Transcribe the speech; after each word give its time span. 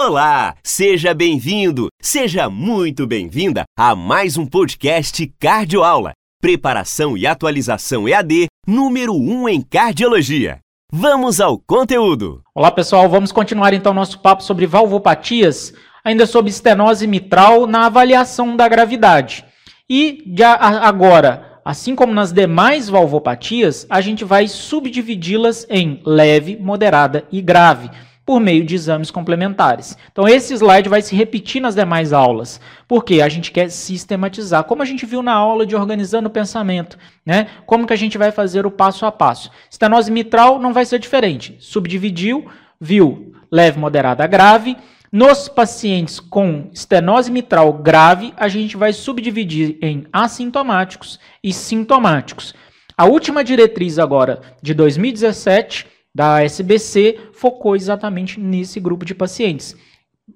Olá, 0.00 0.54
seja 0.62 1.12
bem-vindo, 1.12 1.88
seja 2.00 2.48
muito 2.48 3.04
bem-vinda 3.04 3.64
a 3.76 3.96
mais 3.96 4.36
um 4.36 4.46
podcast 4.46 5.26
Cardioaula, 5.40 6.12
preparação 6.40 7.16
e 7.16 7.26
atualização 7.26 8.08
EAD 8.08 8.46
número 8.64 9.12
1 9.12 9.48
em 9.48 9.60
cardiologia. 9.60 10.60
Vamos 10.92 11.40
ao 11.40 11.58
conteúdo. 11.58 12.40
Olá, 12.54 12.70
pessoal, 12.70 13.08
vamos 13.08 13.32
continuar 13.32 13.74
então 13.74 13.92
nosso 13.92 14.20
papo 14.20 14.44
sobre 14.44 14.66
valvopatias, 14.66 15.74
ainda 16.04 16.26
sobre 16.26 16.52
estenose 16.52 17.04
mitral 17.08 17.66
na 17.66 17.86
avaliação 17.86 18.56
da 18.56 18.68
gravidade. 18.68 19.44
E 19.90 20.32
agora, 20.80 21.58
assim 21.64 21.96
como 21.96 22.14
nas 22.14 22.30
demais 22.30 22.88
valvopatias, 22.88 23.84
a 23.90 24.00
gente 24.00 24.24
vai 24.24 24.46
subdividi-las 24.46 25.66
em 25.68 26.00
leve, 26.06 26.56
moderada 26.56 27.24
e 27.32 27.42
grave 27.42 27.90
por 28.28 28.40
meio 28.40 28.62
de 28.62 28.74
exames 28.74 29.10
complementares. 29.10 29.96
Então 30.12 30.28
esse 30.28 30.52
slide 30.52 30.86
vai 30.86 31.00
se 31.00 31.16
repetir 31.16 31.62
nas 31.62 31.74
demais 31.74 32.12
aulas, 32.12 32.60
porque 32.86 33.22
a 33.22 33.28
gente 33.30 33.50
quer 33.50 33.70
sistematizar, 33.70 34.64
como 34.64 34.82
a 34.82 34.84
gente 34.84 35.06
viu 35.06 35.22
na 35.22 35.32
aula 35.32 35.64
de 35.64 35.74
organizando 35.74 36.28
o 36.28 36.30
pensamento, 36.30 36.98
né? 37.24 37.46
Como 37.64 37.86
que 37.86 37.92
a 37.94 37.96
gente 37.96 38.18
vai 38.18 38.30
fazer 38.30 38.66
o 38.66 38.70
passo 38.70 39.06
a 39.06 39.10
passo. 39.10 39.50
Estenose 39.70 40.12
mitral 40.12 40.58
não 40.58 40.74
vai 40.74 40.84
ser 40.84 40.98
diferente. 40.98 41.56
Subdividiu, 41.58 42.44
viu 42.78 43.32
leve, 43.50 43.78
moderada, 43.78 44.26
grave. 44.26 44.76
Nos 45.10 45.48
pacientes 45.48 46.20
com 46.20 46.68
estenose 46.70 47.32
mitral 47.32 47.72
grave, 47.72 48.34
a 48.36 48.46
gente 48.46 48.76
vai 48.76 48.92
subdividir 48.92 49.78
em 49.80 50.06
assintomáticos 50.12 51.18
e 51.42 51.50
sintomáticos. 51.50 52.54
A 52.94 53.06
última 53.06 53.42
diretriz 53.42 53.98
agora 53.98 54.42
de 54.60 54.74
2017 54.74 55.86
da 56.18 56.42
SBC 56.42 57.30
focou 57.32 57.76
exatamente 57.76 58.40
nesse 58.40 58.80
grupo 58.80 59.04
de 59.04 59.14
pacientes, 59.14 59.76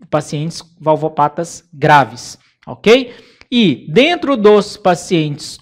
pacientes 0.08 0.62
valvopatas 0.80 1.68
graves, 1.74 2.38
ok? 2.64 3.12
E 3.50 3.88
dentro 3.90 4.36
dos 4.36 4.76
pacientes 4.76 5.56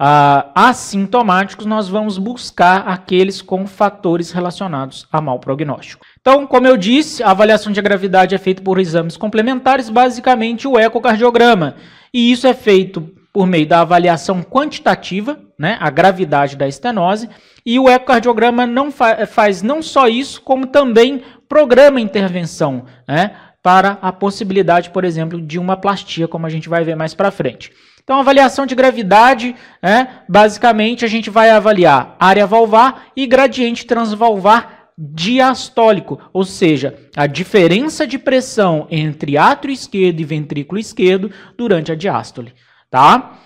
uh, 0.00 0.48
assintomáticos, 0.54 1.66
nós 1.66 1.90
vamos 1.90 2.16
buscar 2.16 2.88
aqueles 2.88 3.42
com 3.42 3.66
fatores 3.66 4.32
relacionados 4.32 5.06
a 5.12 5.20
mau 5.20 5.38
prognóstico. 5.38 6.06
Então, 6.22 6.46
como 6.46 6.66
eu 6.66 6.78
disse, 6.78 7.22
a 7.22 7.32
avaliação 7.32 7.70
de 7.70 7.82
gravidade 7.82 8.34
é 8.34 8.38
feita 8.38 8.62
por 8.62 8.78
exames 8.78 9.18
complementares, 9.18 9.90
basicamente 9.90 10.66
o 10.66 10.78
ecocardiograma. 10.78 11.76
E 12.14 12.32
isso 12.32 12.46
é 12.46 12.54
feito 12.54 13.14
por 13.36 13.46
meio 13.46 13.66
da 13.66 13.82
avaliação 13.82 14.42
quantitativa, 14.42 15.38
né, 15.58 15.76
a 15.78 15.90
gravidade 15.90 16.56
da 16.56 16.66
estenose, 16.66 17.28
e 17.66 17.78
o 17.78 17.86
ecocardiograma 17.86 18.66
não 18.66 18.90
fa 18.90 19.26
faz 19.26 19.60
não 19.60 19.82
só 19.82 20.08
isso, 20.08 20.40
como 20.40 20.68
também 20.68 21.22
programa 21.46 22.00
intervenção, 22.00 22.86
né, 23.06 23.32
para 23.62 23.98
a 24.00 24.10
possibilidade, 24.10 24.88
por 24.88 25.04
exemplo, 25.04 25.38
de 25.38 25.58
uma 25.58 25.76
plastia, 25.76 26.26
como 26.26 26.46
a 26.46 26.48
gente 26.48 26.66
vai 26.66 26.82
ver 26.82 26.96
mais 26.96 27.12
para 27.12 27.30
frente. 27.30 27.70
Então, 28.02 28.18
avaliação 28.18 28.64
de 28.64 28.74
gravidade, 28.74 29.54
né, 29.82 30.22
basicamente 30.26 31.04
a 31.04 31.08
gente 31.08 31.28
vai 31.28 31.50
avaliar 31.50 32.16
área 32.18 32.46
valvar 32.46 33.08
e 33.14 33.26
gradiente 33.26 33.84
transvalvar 33.84 34.92
diastólico, 34.96 36.18
ou 36.32 36.42
seja, 36.42 36.96
a 37.14 37.26
diferença 37.26 38.06
de 38.06 38.18
pressão 38.18 38.86
entre 38.90 39.36
átrio 39.36 39.74
esquerdo 39.74 40.20
e 40.20 40.24
ventrículo 40.24 40.80
esquerdo 40.80 41.30
durante 41.54 41.92
a 41.92 41.94
diástole 41.94 42.54
tá? 42.90 43.38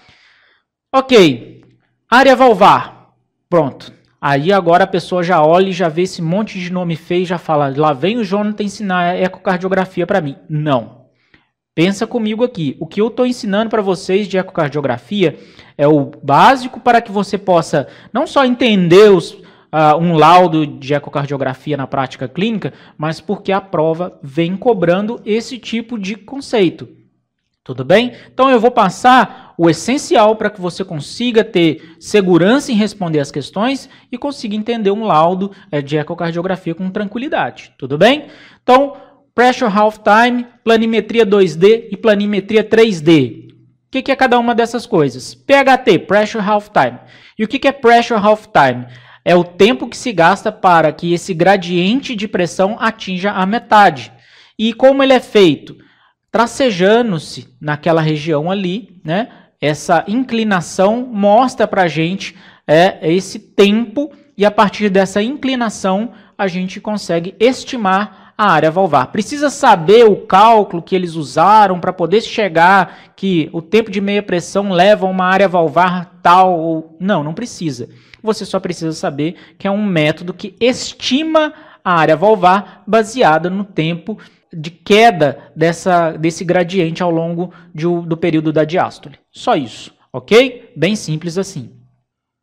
Ok, 0.93 1.65
área 2.11 2.35
valvar, 2.35 3.15
pronto. 3.49 3.93
Aí 4.21 4.53
agora 4.53 4.85
a 4.85 4.89
pessoa 4.89 5.23
já 5.23 5.43
olha 5.43 5.71
e 5.71 5.73
já 5.73 5.89
vê 5.89 6.03
esse 6.03 6.21
monte 6.21 6.59
de 6.59 6.71
nome 6.71 6.95
feio 6.95 7.23
e 7.23 7.27
já 7.27 7.39
fala, 7.39 7.73
lá 7.75 7.93
vem 7.95 8.19
o 8.19 8.25
Jonathan 8.25 8.65
ensinar 8.65 9.17
ecocardiografia 9.17 10.07
para 10.07 10.21
mim. 10.21 10.37
Não. 10.49 11.07
Pensa 11.75 12.07
comigo 12.07 12.45
aqui. 12.45 12.77
O 12.79 12.87
que 12.87 13.01
eu 13.01 13.07
estou 13.07 13.25
ensinando 13.25 13.71
para 13.71 13.81
vocês 13.81 14.29
de 14.29 14.37
ecocardiografia 14.37 15.39
é 15.79 15.89
o 15.89 16.11
básico 16.23 16.81
para 16.81 17.01
que 17.01 17.11
você 17.11 17.39
possa 17.39 17.89
não 18.13 18.27
só 18.27 18.45
entender 18.45 19.11
os, 19.11 19.33
uh, 19.33 19.97
um 19.99 20.15
laudo 20.15 20.67
de 20.67 20.93
ecocardiografia 20.93 21.77
na 21.77 21.87
prática 21.87 22.29
clínica, 22.29 22.75
mas 22.99 23.21
porque 23.21 23.53
a 23.53 23.61
prova 23.61 24.19
vem 24.23 24.57
cobrando 24.57 25.21
esse 25.25 25.59
tipo 25.59 25.99
de 25.99 26.17
conceito. 26.17 27.00
Tudo 27.71 27.85
bem? 27.85 28.15
Então 28.35 28.51
eu 28.51 28.59
vou 28.59 28.73
passar 28.73 29.55
o 29.57 29.71
essencial 29.71 30.35
para 30.35 30.51
que 30.51 30.61
você 30.61 30.85
consiga 30.85 31.45
ter 31.45 31.95
segurança 32.01 32.73
em 32.73 32.75
responder 32.75 33.21
as 33.21 33.31
questões 33.31 33.89
e 34.11 34.19
consiga 34.19 34.57
entender 34.57 34.91
um 34.91 35.05
laudo 35.05 35.53
é, 35.71 35.81
de 35.81 35.97
ecocardiografia 35.97 36.75
com 36.75 36.91
tranquilidade. 36.91 37.73
Tudo 37.79 37.97
bem? 37.97 38.27
Então, 38.61 38.97
pressure 39.33 39.71
half 39.73 39.99
time, 39.99 40.49
planimetria 40.65 41.25
2D 41.25 41.87
e 41.93 41.97
planimetria 41.97 42.65
3D. 42.65 43.51
O 43.51 43.55
que, 43.89 44.03
que 44.03 44.11
é 44.11 44.17
cada 44.17 44.37
uma 44.37 44.53
dessas 44.53 44.85
coisas? 44.85 45.33
PHT, 45.33 46.01
pressure 46.09 46.43
half 46.45 46.71
time. 46.71 46.99
E 47.39 47.45
o 47.45 47.47
que, 47.47 47.61
que 47.61 47.69
é 47.69 47.73
pressure 47.73 48.19
half 48.21 48.49
time? 48.49 48.85
É 49.25 49.37
o 49.37 49.45
tempo 49.45 49.87
que 49.87 49.97
se 49.97 50.13
gasta 50.13 50.51
para 50.51 50.91
que 50.91 51.13
esse 51.13 51.33
gradiente 51.33 52.17
de 52.17 52.27
pressão 52.27 52.77
atinja 52.81 53.31
a 53.31 53.47
metade. 53.47 54.11
E 54.59 54.73
como 54.73 55.05
ele 55.05 55.13
é 55.13 55.21
feito? 55.21 55.77
Tracejando-se 56.31 57.49
naquela 57.61 58.01
região 58.01 58.51
ali, 58.51 59.01
né? 59.05 59.29
Essa 59.61 60.05
inclinação 60.09 61.07
mostra 61.07 61.67
para 61.67 61.83
a 61.83 61.89
gente 61.89 62.35
é, 62.67 63.13
esse 63.13 63.39
tempo 63.39 64.11
e 64.37 64.45
a 64.45 64.51
partir 64.51 64.89
dessa 64.89 65.23
inclinação 65.23 66.13
a 66.39 66.47
gente 66.47 66.81
consegue 66.81 67.35
estimar 67.39 68.33
a 68.39 68.53
área 68.53 68.71
valvar. 68.71 69.09
Precisa 69.09 69.51
saber 69.51 70.07
o 70.07 70.17
cálculo 70.17 70.83
que 70.83 70.95
eles 70.97 71.15
usaram 71.15 71.79
para 71.79 71.93
poder 71.93 72.23
chegar 72.23 73.13
que 73.15 73.51
o 73.53 73.61
tempo 73.61 73.91
de 73.91 74.01
meia 74.01 74.23
pressão 74.23 74.73
leva 74.73 75.07
a 75.07 75.11
uma 75.11 75.27
área 75.27 75.47
valvar 75.47 76.19
tal 76.23 76.59
ou 76.59 76.97
não, 76.99 77.23
não 77.23 77.35
precisa. 77.35 77.91
Você 78.23 78.47
só 78.47 78.59
precisa 78.59 78.93
saber 78.93 79.37
que 79.59 79.67
é 79.67 79.71
um 79.71 79.85
método 79.85 80.33
que 80.33 80.57
estima 80.59 81.53
a 81.85 81.93
área 81.93 82.17
valvar 82.17 82.83
baseada 82.87 83.51
no 83.51 83.63
tempo 83.63 84.17
de 84.53 84.71
queda 84.71 85.51
dessa, 85.55 86.13
desse 86.13 86.45
gradiente 86.45 87.03
ao 87.03 87.11
longo 87.11 87.53
de, 87.75 87.85
do 87.85 88.17
período 88.17 88.53
da 88.53 88.65
diástole. 88.65 89.19
Só 89.31 89.55
isso, 89.55 89.95
ok? 90.13 90.73
Bem 90.77 90.97
simples 90.97 91.39
assim. 91.39 91.71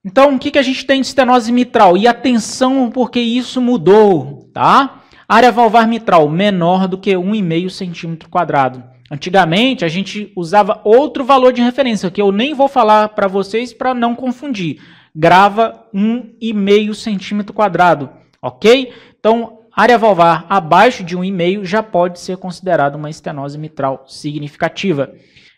Então, 0.06 0.36
o 0.36 0.40
que, 0.40 0.52
que 0.52 0.60
a 0.60 0.64
gente 0.64 0.86
tem 0.86 1.02
de 1.02 1.08
estenose 1.08 1.52
mitral? 1.52 1.98
E 1.98 2.08
atenção, 2.08 2.90
porque 2.90 3.20
isso 3.20 3.60
mudou, 3.60 4.50
tá? 4.54 5.02
Área 5.28 5.52
valvar 5.52 5.86
mitral 5.86 6.30
menor 6.30 6.88
do 6.88 6.98
que 6.98 7.12
1,5 7.12 7.70
centímetro 7.70 8.30
quadrado. 8.30 8.82
Antigamente, 9.12 9.84
a 9.84 9.90
gente 9.90 10.32
usava 10.36 10.80
outro 10.86 11.26
valor 11.26 11.52
de 11.52 11.62
referência, 11.62 12.10
que 12.10 12.22
eu 12.22 12.32
nem 12.32 12.54
vou 12.54 12.70
falar 12.70 13.10
para 13.10 13.28
vocês 13.28 13.74
para 13.74 13.94
não 13.94 14.16
confundir. 14.16 14.82
Grava 15.14 15.86
1,5 15.94 16.94
centímetro 16.94 17.54
quadrado, 17.54 18.10
ok? 18.42 18.94
Então, 19.20 19.57
Área 19.78 19.96
valvar 19.96 20.44
abaixo 20.50 21.04
de 21.04 21.16
1,5 21.16 21.64
já 21.64 21.84
pode 21.84 22.20
ser 22.20 22.36
considerada 22.38 22.98
uma 22.98 23.12
estenose 23.12 23.60
mitral 23.60 24.06
significativa. 24.08 25.14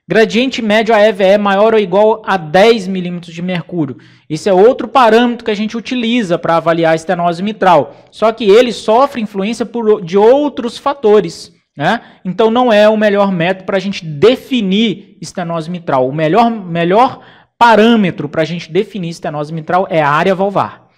Gradiente 0.05 0.61
médio 0.61 0.93
AEVE 0.93 1.37
maior 1.37 1.73
ou 1.73 1.79
igual 1.79 2.21
a 2.25 2.35
10 2.35 2.89
milímetros 2.89 3.33
de 3.33 3.41
mercúrio. 3.41 3.95
Esse 4.29 4.49
é 4.49 4.53
outro 4.53 4.89
parâmetro 4.89 5.45
que 5.45 5.51
a 5.51 5.55
gente 5.55 5.77
utiliza 5.77 6.37
para 6.37 6.57
avaliar 6.57 6.91
a 6.91 6.95
estenose 6.95 7.41
mitral. 7.41 7.95
Só 8.11 8.29
que 8.33 8.43
ele 8.43 8.73
sofre 8.73 9.21
influência 9.21 9.65
por, 9.65 10.03
de 10.03 10.17
outros 10.17 10.77
fatores. 10.77 11.53
Né? 11.77 12.01
Então 12.25 12.51
não 12.51 12.73
é 12.73 12.89
o 12.89 12.97
melhor 12.97 13.31
método 13.31 13.67
para 13.67 13.77
a 13.77 13.79
gente 13.79 14.03
definir 14.03 15.17
estenose 15.21 15.71
mitral. 15.71 16.05
O 16.05 16.13
melhor, 16.13 16.51
melhor 16.51 17.21
parâmetro 17.57 18.27
para 18.27 18.41
a 18.41 18.45
gente 18.45 18.69
definir 18.69 19.11
estenose 19.11 19.53
mitral 19.53 19.87
é 19.89 20.01
a 20.01 20.09
área 20.09 20.35
valvar. 20.35 20.88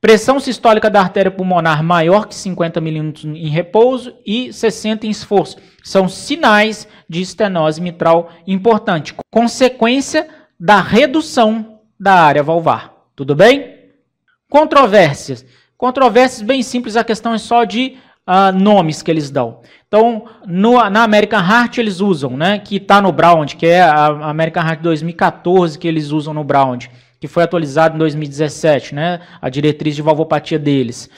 Pressão 0.00 0.40
sistólica 0.40 0.88
da 0.88 1.00
artéria 1.00 1.30
pulmonar 1.30 1.82
maior 1.82 2.26
que 2.26 2.34
50 2.34 2.80
milímetros 2.80 3.24
em 3.24 3.48
repouso 3.48 4.14
e 4.24 4.50
60 4.50 5.06
em 5.06 5.10
esforço. 5.10 5.58
São 5.84 6.08
sinais 6.08 6.88
de 7.06 7.20
estenose 7.20 7.82
mitral 7.82 8.30
importante. 8.46 9.14
Consequência 9.30 10.26
da 10.58 10.80
redução 10.80 11.80
da 11.98 12.14
área 12.14 12.42
valvar. 12.42 12.94
Tudo 13.14 13.34
bem? 13.34 13.76
Controvérsias. 14.48 15.44
Controvérsias 15.76 16.40
bem 16.40 16.62
simples, 16.62 16.96
a 16.96 17.04
questão 17.04 17.34
é 17.34 17.38
só 17.38 17.64
de 17.64 17.98
uh, 18.26 18.58
nomes 18.58 19.02
que 19.02 19.10
eles 19.10 19.30
dão. 19.30 19.60
Então, 19.86 20.24
no, 20.46 20.88
na 20.88 21.02
American 21.02 21.40
Heart 21.40 21.76
eles 21.76 22.00
usam, 22.00 22.38
né, 22.38 22.58
que 22.58 22.76
está 22.76 23.02
no 23.02 23.12
Brown, 23.12 23.44
que 23.44 23.66
é 23.66 23.82
a 23.82 24.06
American 24.30 24.62
Heart 24.62 24.80
2014 24.80 25.78
que 25.78 25.86
eles 25.86 26.10
usam 26.10 26.32
no 26.32 26.42
Brown 26.42 26.78
que 27.20 27.28
foi 27.28 27.42
atualizado 27.42 27.94
em 27.94 27.98
2017, 27.98 28.94
né, 28.94 29.20
a 29.40 29.50
diretriz 29.50 29.94
de 29.94 30.00
valvopatia 30.00 30.58
deles, 30.58 31.10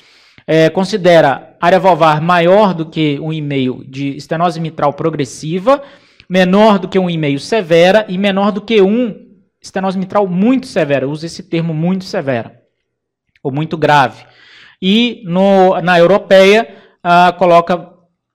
é, 0.46 0.68
considera 0.68 1.56
área 1.60 1.78
valvar 1.78 2.20
maior 2.20 2.74
do 2.74 2.86
que 2.86 3.18
1,5 3.18 3.88
de 3.88 4.16
estenose 4.16 4.60
mitral 4.60 4.92
progressiva, 4.92 5.80
menor 6.28 6.80
do 6.80 6.88
que 6.88 6.98
1,5 6.98 7.38
severa 7.38 8.04
e 8.08 8.18
menor 8.18 8.50
do 8.50 8.60
que 8.60 8.82
1 8.82 9.32
estenose 9.60 9.96
mitral 9.96 10.26
muito 10.26 10.66
severa. 10.66 11.08
Usa 11.08 11.26
esse 11.26 11.44
termo 11.44 11.72
muito 11.72 12.04
severa 12.04 12.60
ou 13.42 13.52
muito 13.52 13.76
grave. 13.76 14.24
E 14.80 15.22
no, 15.24 15.80
na 15.80 15.98
europeia, 15.98 16.74
ah, 17.04 17.32
coloca 17.38 17.91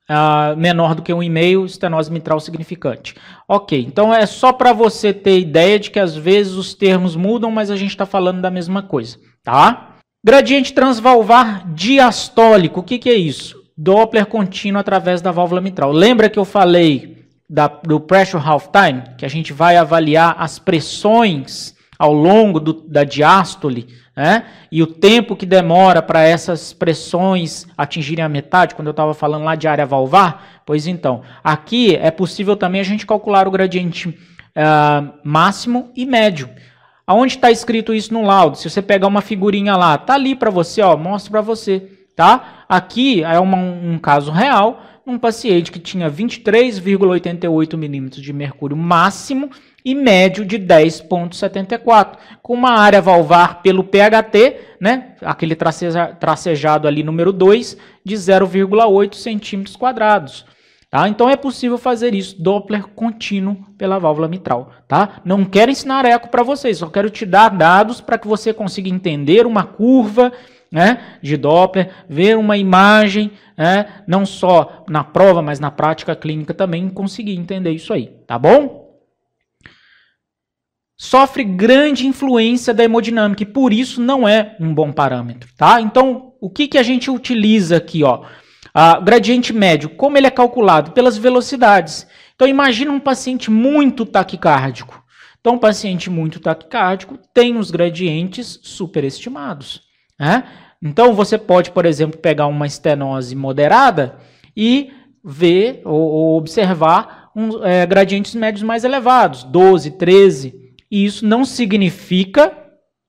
uh, 0.09 0.55
menor 0.57 0.95
do 0.95 1.01
que 1.01 1.13
1,5, 1.13 1.65
estenose 1.65 2.11
mitral 2.11 2.39
significante. 2.39 3.15
Ok, 3.47 3.85
então 3.87 4.13
é 4.13 4.25
só 4.25 4.51
para 4.51 4.73
você 4.73 5.13
ter 5.13 5.39
ideia 5.39 5.79
de 5.79 5.91
que 5.91 5.99
às 5.99 6.15
vezes 6.15 6.53
os 6.53 6.73
termos 6.73 7.15
mudam, 7.15 7.51
mas 7.51 7.69
a 7.69 7.75
gente 7.75 7.91
está 7.91 8.05
falando 8.05 8.41
da 8.41 8.51
mesma 8.51 8.81
coisa, 8.81 9.17
tá? 9.43 9.95
Gradiente 10.25 10.73
transvalvar 10.73 11.71
diastólico, 11.73 12.79
o 12.79 12.83
que, 12.83 12.97
que 12.97 13.09
é 13.09 13.15
isso? 13.15 13.55
Doppler 13.77 14.25
contínuo 14.25 14.79
através 14.79 15.21
da 15.21 15.31
válvula 15.31 15.61
mitral. 15.61 15.91
Lembra 15.91 16.29
que 16.29 16.39
eu 16.39 16.45
falei 16.45 17.25
da, 17.49 17.67
do 17.67 17.99
pressure 17.99 18.43
half 18.43 18.67
time, 18.67 19.03
que 19.17 19.25
a 19.25 19.29
gente 19.29 19.53
vai 19.53 19.77
avaliar 19.77 20.35
as 20.39 20.57
pressões 20.57 21.76
ao 21.97 22.13
longo 22.13 22.59
do, 22.59 22.73
da 22.73 23.03
diástole, 23.03 23.87
né? 24.15 24.45
E 24.71 24.81
o 24.81 24.87
tempo 24.87 25.35
que 25.35 25.45
demora 25.45 26.01
para 26.01 26.23
essas 26.23 26.73
pressões 26.73 27.67
atingirem 27.77 28.25
a 28.25 28.29
metade, 28.29 28.73
quando 28.73 28.87
eu 28.87 28.91
estava 28.91 29.13
falando 29.13 29.43
lá 29.43 29.55
de 29.55 29.67
área 29.67 29.85
valvar, 29.85 30.61
pois 30.65 30.87
então, 30.87 31.21
aqui 31.43 31.95
é 31.95 32.09
possível 32.09 32.55
também 32.55 32.81
a 32.81 32.83
gente 32.83 33.05
calcular 33.05 33.47
o 33.47 33.51
gradiente 33.51 34.09
uh, 34.09 35.13
máximo 35.23 35.91
e 35.95 36.05
médio. 36.05 36.49
Aonde 37.05 37.35
está 37.35 37.49
escrito 37.51 37.93
isso 37.93 38.13
no 38.13 38.23
laudo? 38.23 38.57
Se 38.57 38.69
você 38.69 38.81
pegar 38.81 39.07
uma 39.07 39.21
figurinha 39.21 39.77
lá, 39.77 39.97
tá 39.97 40.15
ali 40.15 40.35
para 40.35 40.49
você, 40.49 40.81
ó, 40.81 40.97
mostra 40.97 41.31
para 41.31 41.41
você, 41.41 41.89
tá? 42.15 42.65
Aqui 42.67 43.23
é 43.23 43.39
uma, 43.39 43.55
um 43.55 43.97
caso 43.97 44.31
real, 44.31 44.81
um 45.07 45.17
paciente 45.17 45.71
que 45.71 45.79
tinha 45.79 46.11
23,88 46.11 47.77
milímetros 47.77 48.21
de 48.21 48.33
mercúrio 48.33 48.75
máximo 48.75 49.49
e 49.85 49.95
médio 49.95 50.43
de 50.43 50.59
10,74, 50.59 52.17
com 52.43 52.53
uma 52.53 52.71
área 52.71 53.01
valvar 53.01 53.61
pelo 53.61 53.85
PHT, 53.85 54.75
né, 54.81 55.15
aquele 55.21 55.55
traceja, 55.55 56.07
tracejado 56.07 56.89
ali 56.89 57.03
número 57.03 57.31
2, 57.31 57.77
de 58.03 58.15
0,8 58.15 59.15
centímetros 59.15 59.77
quadrados. 59.77 60.45
Tá? 60.89 61.07
Então 61.07 61.29
é 61.29 61.37
possível 61.37 61.77
fazer 61.77 62.13
isso, 62.13 62.41
Doppler 62.41 62.87
contínuo 62.87 63.57
pela 63.77 63.99
válvula 63.99 64.27
mitral. 64.27 64.71
Tá? 64.87 65.21
Não 65.23 65.45
quero 65.45 65.71
ensinar 65.71 66.05
eco 66.05 66.29
para 66.29 66.43
vocês, 66.43 66.79
só 66.79 66.87
quero 66.87 67.09
te 67.09 67.25
dar 67.25 67.49
dados 67.49 68.01
para 68.01 68.17
que 68.17 68.27
você 68.27 68.53
consiga 68.53 68.89
entender 68.89 69.45
uma 69.45 69.63
curva 69.63 70.33
né, 70.71 71.17
de 71.21 71.37
Doppler, 71.37 71.91
ver 72.09 72.37
uma 72.37 72.57
imagem, 72.57 73.31
né, 73.57 74.03
não 74.07 74.25
só 74.25 74.85
na 74.89 75.03
prova, 75.03 75.41
mas 75.41 75.59
na 75.59 75.71
prática 75.71 76.15
clínica 76.15 76.53
também, 76.53 76.89
conseguir 76.89 77.35
entender 77.35 77.71
isso 77.71 77.93
aí, 77.93 78.07
tá 78.27 78.37
bom? 78.37 78.87
sofre 80.97 81.43
grande 81.43 82.07
influência 82.07 82.73
da 82.73 82.83
hemodinâmica 82.83 83.43
e 83.43 83.45
por 83.45 83.71
isso 83.71 84.01
não 84.01 84.27
é 84.27 84.55
um 84.59 84.73
bom 84.73 84.91
parâmetro, 84.91 85.49
tá? 85.55 85.79
Então, 85.79 86.33
o 86.41 86.49
que, 86.49 86.67
que 86.67 86.77
a 86.77 86.83
gente 86.83 87.11
utiliza 87.11 87.77
aqui, 87.77 88.03
ó? 88.03 88.25
A 88.73 88.99
gradiente 88.99 89.53
médio, 89.53 89.89
como 89.89 90.17
ele 90.17 90.27
é 90.27 90.31
calculado? 90.31 90.91
Pelas 90.91 91.17
velocidades. 91.17 92.07
Então, 92.35 92.47
imagina 92.47 92.91
um 92.91 92.99
paciente 92.99 93.49
muito 93.49 94.05
taquicárdico. 94.05 95.03
Então, 95.39 95.55
um 95.55 95.59
paciente 95.59 96.09
muito 96.09 96.39
taquicárdico 96.39 97.17
tem 97.33 97.57
os 97.57 97.71
gradientes 97.71 98.59
superestimados, 98.63 99.83
né? 100.19 100.43
Então, 100.81 101.13
você 101.13 101.37
pode, 101.37 101.71
por 101.71 101.85
exemplo, 101.85 102.19
pegar 102.19 102.47
uma 102.47 102.67
estenose 102.67 103.35
moderada 103.35 104.17
e 104.55 104.91
ver 105.23 105.81
ou, 105.83 105.99
ou 105.99 106.37
observar 106.37 107.31
um, 107.35 107.63
é, 107.63 107.85
gradientes 107.85 108.33
médios 108.35 108.63
mais 108.63 108.83
elevados, 108.83 109.43
12, 109.43 109.91
13, 109.91 110.55
e 110.89 111.05
isso 111.05 111.25
não 111.25 111.43
significa 111.43 112.51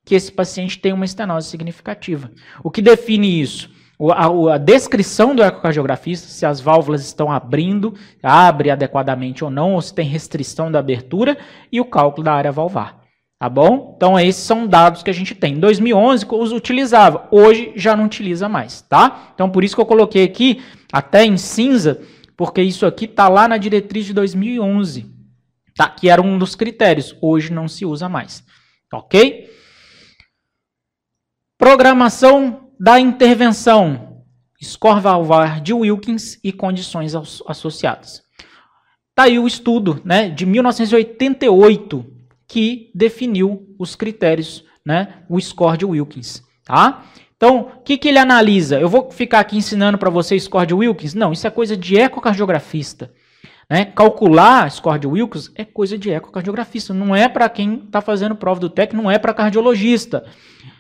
que 0.04 0.14
esse 0.14 0.32
paciente 0.32 0.78
tem 0.78 0.92
uma 0.92 1.04
estenose 1.04 1.48
significativa. 1.48 2.30
O 2.64 2.70
que 2.70 2.82
define 2.82 3.40
isso? 3.40 3.70
A, 4.12 4.54
a, 4.54 4.58
descrição 4.58 5.34
do 5.34 5.42
ecocardiografista, 5.42 6.28
se 6.28 6.46
as 6.46 6.60
válvulas 6.60 7.02
estão 7.02 7.30
abrindo, 7.30 7.94
abre 8.22 8.70
adequadamente 8.70 9.44
ou 9.44 9.50
não, 9.50 9.74
ou 9.74 9.82
se 9.82 9.92
tem 9.92 10.06
restrição 10.06 10.70
da 10.70 10.78
abertura, 10.78 11.36
e 11.70 11.80
o 11.80 11.84
cálculo 11.84 12.24
da 12.24 12.32
área 12.32 12.52
valvar. 12.52 12.97
Tá 13.38 13.48
bom? 13.48 13.94
Então, 13.96 14.18
esses 14.18 14.42
são 14.42 14.66
dados 14.66 15.02
que 15.02 15.10
a 15.10 15.12
gente 15.12 15.34
tem. 15.34 15.54
Em 15.54 15.60
2011, 15.60 16.26
os 16.30 16.52
utilizava, 16.52 17.28
hoje 17.30 17.72
já 17.76 17.96
não 17.96 18.06
utiliza 18.06 18.48
mais, 18.48 18.82
tá? 18.82 19.30
Então, 19.34 19.48
por 19.48 19.62
isso 19.62 19.76
que 19.76 19.80
eu 19.80 19.86
coloquei 19.86 20.24
aqui, 20.24 20.60
até 20.92 21.24
em 21.24 21.36
cinza, 21.36 22.00
porque 22.36 22.60
isso 22.60 22.84
aqui 22.84 23.04
está 23.04 23.28
lá 23.28 23.46
na 23.46 23.56
diretriz 23.56 24.06
de 24.06 24.12
2011 24.12 25.18
tá? 25.78 25.88
que 25.88 26.10
era 26.10 26.20
um 26.20 26.36
dos 26.36 26.56
critérios. 26.56 27.16
Hoje 27.22 27.52
não 27.52 27.68
se 27.68 27.86
usa 27.86 28.08
mais. 28.08 28.44
Ok? 28.92 29.48
Programação 31.56 32.72
da 32.78 32.98
intervenção. 32.98 34.24
Score 34.60 35.00
valvar 35.00 35.60
de 35.60 35.72
Wilkins 35.72 36.36
e 36.42 36.52
condições 36.52 37.14
associadas. 37.46 38.24
Está 39.10 39.22
aí 39.24 39.38
o 39.38 39.46
estudo 39.46 40.02
né, 40.04 40.28
de 40.28 40.44
1988 40.44 42.17
que 42.48 42.90
definiu 42.94 43.74
os 43.78 43.94
critérios, 43.94 44.64
né, 44.84 45.22
o 45.28 45.38
score 45.38 45.76
de 45.76 45.84
Wilkins. 45.84 46.42
Tá? 46.64 47.04
Então, 47.36 47.72
o 47.76 47.82
que, 47.82 47.98
que 47.98 48.08
ele 48.08 48.18
analisa? 48.18 48.80
Eu 48.80 48.88
vou 48.88 49.10
ficar 49.10 49.40
aqui 49.40 49.56
ensinando 49.56 49.98
para 49.98 50.10
vocês 50.10 50.42
score 50.44 50.66
de 50.66 50.74
Wilkins? 50.74 51.14
Não, 51.14 51.32
isso 51.32 51.46
é 51.46 51.50
coisa 51.50 51.76
de 51.76 51.96
ecocardiografista. 51.96 53.12
Né? 53.70 53.84
Calcular 53.84 54.70
score 54.70 54.98
de 54.98 55.06
Wilkes 55.06 55.52
é 55.54 55.64
coisa 55.64 55.98
de 55.98 56.10
ecocardiografista, 56.10 56.94
não 56.94 57.14
é 57.14 57.28
para 57.28 57.48
quem 57.50 57.82
está 57.84 58.00
fazendo 58.00 58.34
prova 58.34 58.58
do 58.58 58.70
TEC, 58.70 58.96
não 58.96 59.10
é 59.10 59.18
para 59.18 59.34
cardiologista. 59.34 60.24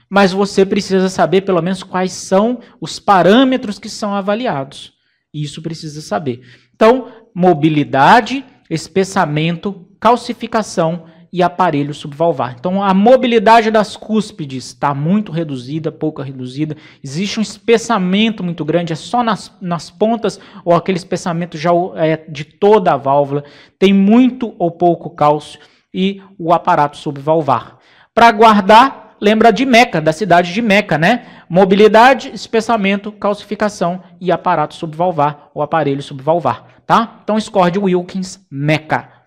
Mas 0.08 0.32
você 0.32 0.64
precisa 0.64 1.10
saber 1.10 1.42
pelo 1.42 1.60
menos 1.60 1.82
quais 1.82 2.12
são 2.12 2.60
os 2.80 2.98
parâmetros 2.98 3.78
que 3.78 3.90
são 3.90 4.14
avaliados. 4.14 4.94
Isso 5.32 5.60
precisa 5.60 6.00
saber. 6.00 6.40
Então, 6.74 7.12
mobilidade, 7.34 8.42
espessamento, 8.70 9.86
calcificação 10.00 11.04
e 11.32 11.42
aparelho 11.42 11.92
subvalvar. 11.92 12.56
Então, 12.58 12.82
a 12.82 12.94
mobilidade 12.94 13.70
das 13.70 13.96
cúspides 13.96 14.66
está 14.66 14.94
muito 14.94 15.30
reduzida, 15.30 15.92
pouca 15.92 16.22
reduzida. 16.22 16.76
Existe 17.02 17.38
um 17.38 17.42
espessamento 17.42 18.42
muito 18.42 18.64
grande, 18.64 18.92
é 18.92 18.96
só 18.96 19.22
nas, 19.22 19.52
nas 19.60 19.90
pontas 19.90 20.40
ou 20.64 20.74
aquele 20.74 20.98
espessamento 20.98 21.58
já 21.58 21.70
é 21.96 22.24
de 22.28 22.44
toda 22.44 22.92
a 22.92 22.96
válvula. 22.96 23.44
Tem 23.78 23.92
muito 23.92 24.54
ou 24.58 24.70
pouco 24.70 25.10
cálcio 25.10 25.60
e 25.92 26.22
o 26.38 26.52
aparato 26.52 26.96
subvalvar. 26.96 27.78
Para 28.14 28.32
guardar, 28.32 29.16
lembra 29.20 29.52
de 29.52 29.64
Meca, 29.64 30.00
da 30.00 30.12
cidade 30.12 30.52
de 30.52 30.62
Meca, 30.62 30.98
né? 30.98 31.26
Mobilidade, 31.48 32.30
espessamento, 32.34 33.12
calcificação 33.12 34.02
e 34.20 34.30
aparato 34.32 34.74
subvalvar, 34.74 35.50
o 35.54 35.62
aparelho 35.62 36.02
subvalvar, 36.02 36.64
tá? 36.86 37.20
Então, 37.22 37.38
score 37.40 37.70
de 37.70 37.78
Wilkins, 37.78 38.40
Meca. 38.50 39.17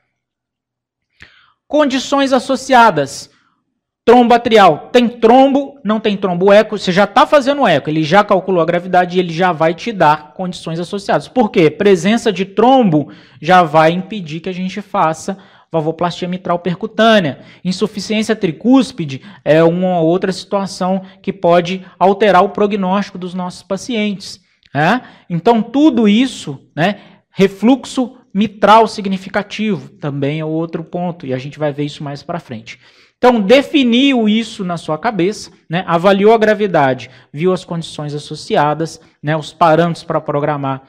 Condições 1.72 2.34
associadas. 2.34 3.30
Trombo 4.04 4.34
atrial. 4.34 4.90
Tem 4.92 5.08
trombo, 5.08 5.80
não 5.86 6.02
tem 6.02 6.18
trombo 6.18 6.52
eco. 6.52 6.78
Você 6.78 6.92
já 6.92 7.06
está 7.06 7.26
fazendo 7.26 7.66
eco, 7.66 7.90
ele 7.90 8.04
já 8.04 8.26
calculou 8.26 8.62
a 8.62 8.66
gravidade 8.66 9.16
e 9.16 9.22
ele 9.22 9.32
já 9.32 9.54
vai 9.54 9.74
te 9.74 9.94
dar 9.94 10.34
condições 10.34 10.82
associadas. 10.82 11.30
Por 11.30 11.50
quê? 11.50 11.70
Presença 11.70 12.30
de 12.30 12.44
trombo 12.44 13.14
já 13.42 13.64
vai 13.64 13.94
impedir 13.94 14.42
que 14.42 14.50
a 14.50 14.54
gente 14.54 14.82
faça 14.82 15.38
valvoplastia 15.72 16.28
mitral 16.28 16.60
percutânea. 16.60 17.40
Insuficiência 17.64 18.36
tricúspide 18.36 19.22
é 19.46 19.64
uma 19.64 20.02
outra 20.02 20.34
situação 20.34 21.04
que 21.22 21.32
pode 21.32 21.86
alterar 21.98 22.44
o 22.44 22.50
prognóstico 22.50 23.18
dos 23.18 23.34
nossos 23.34 23.64
pacientes. 23.64 24.42
Né? 24.76 25.04
Então, 25.30 25.62
tudo 25.62 26.06
isso, 26.06 26.60
né, 26.76 27.00
refluxo 27.30 28.18
mitral 28.34 28.88
significativo 28.88 29.90
também 29.90 30.40
é 30.40 30.46
outro 30.46 30.84
ponto, 30.84 31.26
e 31.26 31.34
a 31.34 31.38
gente 31.38 31.60
vai 31.60 31.72
ver 31.72 31.84
isso 31.84 32.04
mais 32.04 32.24
para 32.24 32.40
frente. 32.40 32.80
Então, 33.18 33.40
definiu 33.40 34.28
isso 34.28 34.66
na 34.66 34.78
sua 34.78 34.98
cabeça, 34.98 35.52
né? 35.70 35.84
avaliou 35.86 36.34
a 36.34 36.38
gravidade, 36.38 37.10
viu 37.32 37.54
as 37.54 37.64
condições 37.64 38.16
associadas, 38.16 39.00
né? 39.22 39.38
os 39.38 39.54
parâmetros 39.54 40.04
para 40.04 40.20
programar 40.20 40.84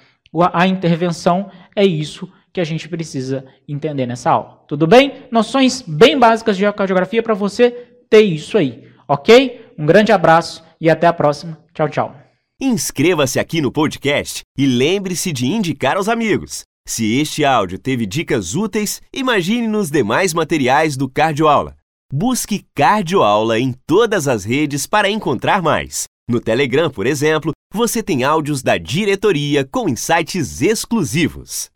a 0.52 0.66
intervenção, 0.66 1.50
é 1.76 1.84
isso 1.84 2.26
que 2.52 2.60
a 2.60 2.64
gente 2.64 2.88
precisa 2.88 3.44
entender 3.68 4.06
nessa 4.06 4.30
aula. 4.30 4.64
Tudo 4.66 4.86
bem? 4.86 5.24
Noções 5.30 5.82
bem 5.82 6.18
básicas 6.18 6.56
de 6.56 6.64
ecocardiografia 6.64 7.22
para 7.22 7.34
você 7.34 7.70
ter 8.08 8.22
isso 8.22 8.56
aí, 8.56 8.88
ok? 9.06 9.72
Um 9.78 9.84
grande 9.84 10.12
abraço 10.12 10.64
e 10.80 10.88
até 10.88 11.06
a 11.06 11.12
próxima. 11.12 11.58
Tchau, 11.74 11.88
tchau. 11.88 12.16
Inscreva-se 12.60 13.38
aqui 13.38 13.60
no 13.60 13.72
podcast 13.72 14.42
e 14.56 14.66
lembre-se 14.66 15.32
de 15.32 15.46
indicar 15.46 15.96
aos 15.96 16.08
amigos. 16.08 16.64
Se 16.86 17.20
este 17.20 17.44
áudio 17.44 17.78
teve 17.78 18.04
dicas 18.04 18.54
úteis, 18.54 19.00
imagine 19.12 19.68
nos 19.68 19.90
demais 19.90 20.34
materiais 20.34 20.96
do 20.96 21.08
Cardioaula. 21.08 21.76
Busque 22.12 22.66
Cardioaula 22.74 23.58
em 23.58 23.72
todas 23.86 24.26
as 24.26 24.44
redes 24.44 24.86
para 24.86 25.08
encontrar 25.08 25.62
mais. 25.62 26.04
No 26.28 26.40
Telegram, 26.40 26.90
por 26.90 27.06
exemplo, 27.06 27.52
você 27.72 28.02
tem 28.02 28.24
áudios 28.24 28.62
da 28.62 28.76
diretoria 28.76 29.64
com 29.64 29.88
insights 29.88 30.60
exclusivos. 30.60 31.70